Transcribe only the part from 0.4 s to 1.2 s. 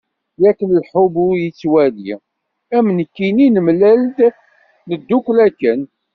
Yak lḥubb